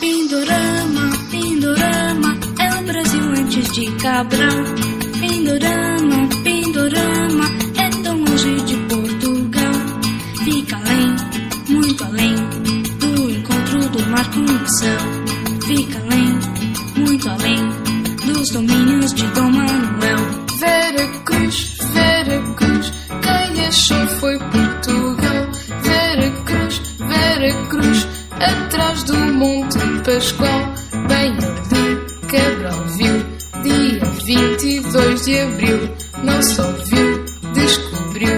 [0.00, 4.81] Pindorama, Pindorama, é o Brasil antes de Cabral.
[30.22, 30.72] Pascoal.
[31.08, 35.90] Bem ali, Cabral viu, dia 22 de abril.
[36.22, 38.30] Não só viu, descobriu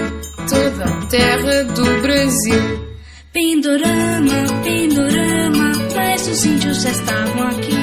[0.49, 2.87] toda a terra do Brasil.
[3.31, 7.77] Pindorama, Pindorama, mas os índios já estavam aqui.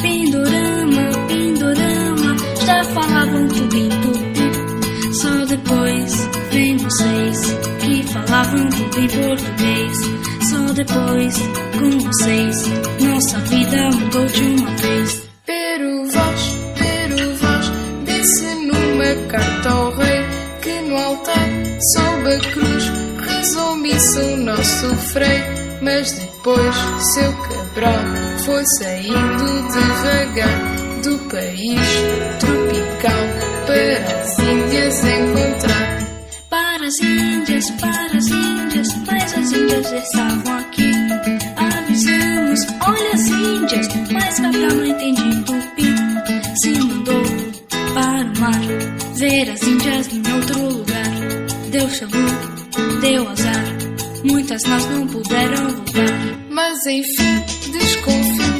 [0.00, 5.12] Pindorama, Pindorama, já falavam tudo tupi.
[5.12, 10.27] Só depois vem vocês que falavam tudo em português.
[10.78, 11.34] Depois
[11.76, 12.68] com vocês
[13.00, 15.28] nossa vida mudou de uma vez.
[15.44, 17.72] Pero vós, pero vós,
[18.04, 20.24] disse numa carta ao rei
[20.62, 21.48] que no altar,
[21.94, 22.92] sob a cruz,
[23.26, 25.42] rezou missa o nosso frei.
[25.82, 26.76] Mas depois,
[27.12, 28.04] seu Cabral
[28.44, 30.60] foi saindo devagar
[31.02, 31.88] do país
[32.38, 33.24] tropical
[33.66, 35.97] para as Índias encontrar.
[36.58, 40.90] Para as Índias, para as Índias, mas as Índias estavam aqui.
[41.56, 45.84] Avisamos, olha as Índias, mas Cabral não entende tupi.
[46.60, 47.22] Se mandou
[47.94, 48.60] para o mar,
[49.14, 51.12] ver as Índias em outro lugar.
[51.70, 53.64] Deu chabu, deu azar,
[54.24, 56.38] muitas nós não puderam voltar.
[56.50, 58.57] Mas enfim, desconfio,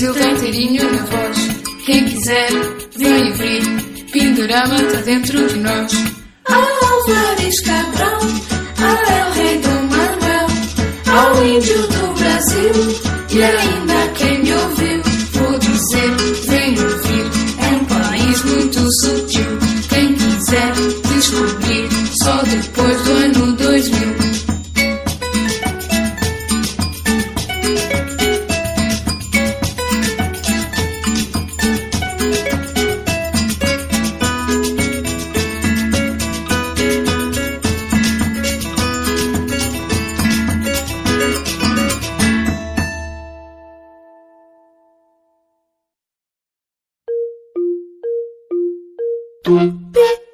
[0.00, 1.38] Brasil tá inteirinho na voz.
[1.84, 2.48] Quem quiser,
[2.96, 5.92] vem ouvir, Pindorama tá dentro de nós.
[6.48, 8.20] Ah, Álvares Cabral,
[8.78, 10.46] ah, é o rei Dom Manuel,
[11.06, 12.72] ao índio do Brasil,
[13.30, 13.89] e ainda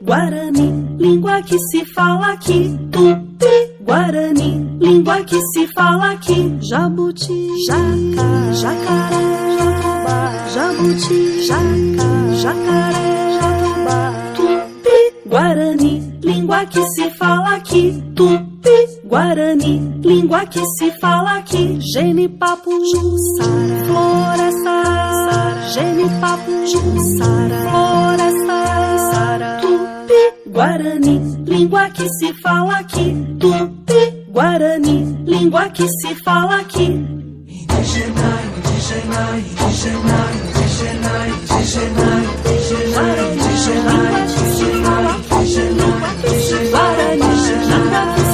[0.06, 2.78] Guarani, língua que se fala aqui.
[2.93, 6.56] Tupi Guarani, língua que se fala aqui.
[6.62, 9.27] Jabuti, jaca, jacaré,
[9.59, 10.19] jatobá.
[10.55, 12.09] Jabuti, jaca,
[12.43, 13.09] jacaré,
[13.41, 14.12] jatobá.
[14.37, 18.00] Tupi Guarani, língua que se fala aqui.
[18.15, 21.81] Tupi Guarani, língua que se fala aqui.
[21.93, 24.77] Genipapo, Jussara, floresta.
[25.75, 28.85] Genipapo, Jussara, floresta,
[30.66, 33.15] Guarani, língua que se fala aqui.
[33.39, 36.86] Tupi Guarani, língua que se fala aqui.
[36.86, 42.09] Indígena, indígena, indígena, indígena, indígena,
[42.83, 43.97] indígena, indígena,
[45.77, 47.27] Língua que se fala aqui.
[47.68, 48.26] Língua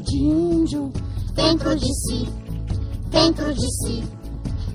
[0.00, 0.92] de índio
[1.34, 2.28] dentro de si,
[3.10, 4.04] dentro de si.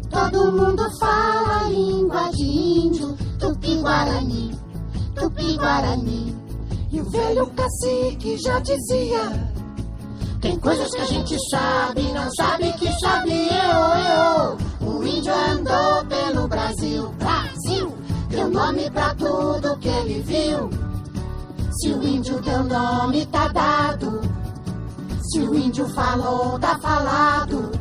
[0.09, 4.51] Todo mundo fala a língua de índio, tupi-guarani,
[5.15, 6.35] tupi-guarani.
[6.91, 9.53] E o velho cacique já dizia
[10.43, 14.97] tem coisas que a gente sabe, não sabe que sabe eu, eu.
[14.99, 17.93] O índio andou pelo Brasil, Brasil.
[18.27, 20.69] Deu nome pra tudo que ele viu.
[21.71, 24.19] Se o índio deu nome, tá dado.
[25.33, 27.71] Se o índio falou, tá falado.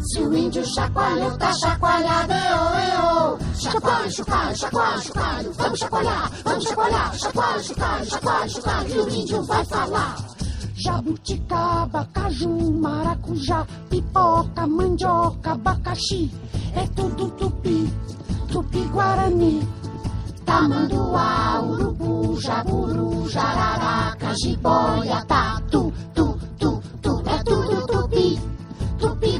[0.00, 3.38] Se o índio chacoalhou, tá chacoalhado, eu, eu.
[3.58, 5.52] Chacoalho, chocalho, chacoalho, chocalho.
[5.54, 7.18] Vamos chacoalhar, vamos chacoalhar.
[7.18, 8.88] Chacoalho, chocalho, chacoalho, chocalho.
[8.94, 10.16] E o índio vai falar.
[10.76, 16.30] Jabuticaba, caju, maracujá, pipoca, mandioca, abacaxi.
[16.76, 17.92] É tudo tupi,
[18.52, 19.68] tupi-guarani.
[20.44, 26.31] Tamanduá, urubu, jaburu, jararaca, jiboia, tatu, tu, tu,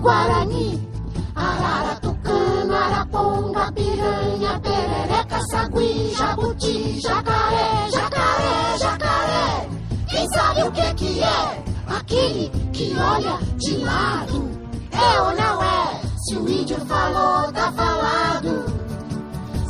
[0.02, 0.88] tupi-guarani.
[1.34, 9.69] Arara, tucano, araponga, piranha, perereca, sagui, jabuti, jacaré, jacaré, jacaré.
[10.10, 11.64] Quem sabe o que que é?
[11.87, 14.50] Aquele que olha de lado.
[14.90, 16.00] É ou não é?
[16.19, 18.64] Se o índio falou, tá falado.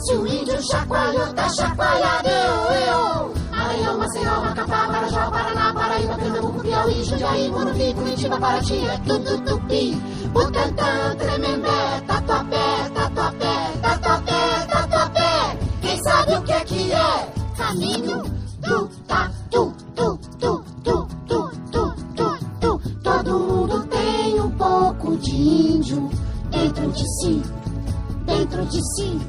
[0.04, 2.28] Se o índio chacoalhou, tá chacoalhado.
[2.28, 3.21] Eu, eu.
[4.12, 9.94] Maceió, Macapá, Marajó, Paraná, Paraíba, Pernambuco, Piauí, Jundiaí, Morumbi, Curitiba, Paraty, é tudo tupi.
[10.34, 15.58] Butantã, Tremembé, Tatuapé, Tatuapé, Tatuapé, Tatuapé.
[15.80, 17.32] Quem sabe o que que é?
[17.56, 18.22] Caminho
[18.60, 21.94] do tatu, tu, tu, tu, tu,
[22.60, 22.80] tu.
[23.02, 26.10] Todo mundo tem um pouco de índio
[26.50, 27.42] dentro de si,
[28.26, 29.20] dentro de si.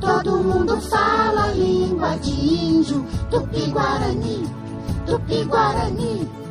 [0.00, 1.91] Todo mundo fala língua
[2.82, 4.42] índio, tupi-guarani,
[5.06, 6.41] tupi-guarani.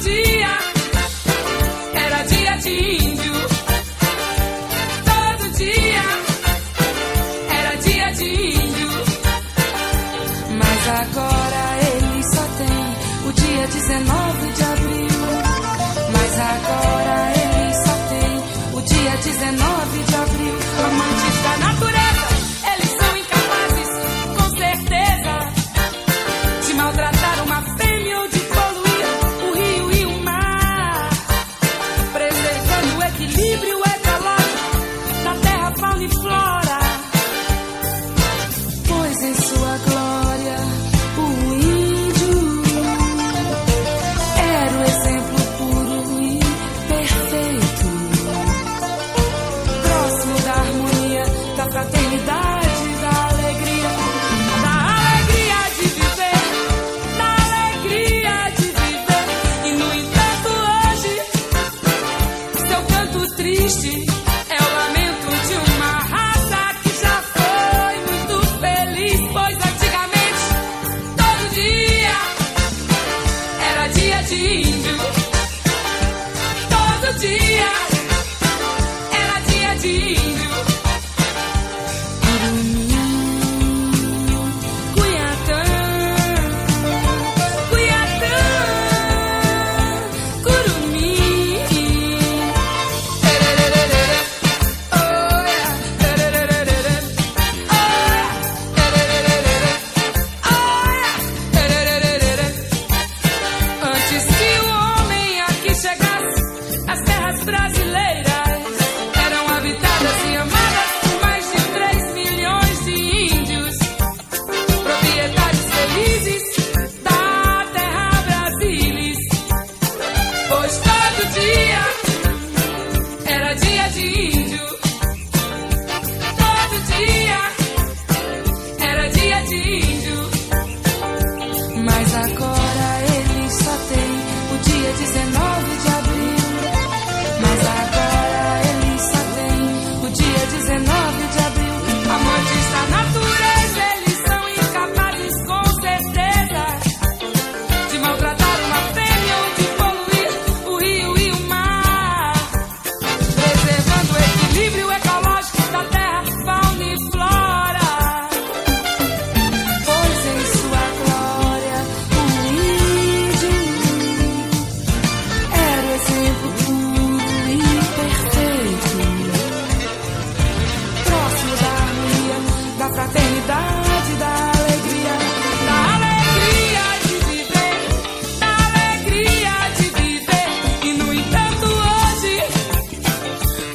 [0.00, 0.58] Dia
[1.94, 3.35] era dia de índio.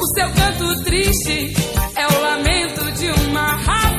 [0.02, 1.54] O seu canto triste
[1.96, 3.91] é o lamento de uma raça.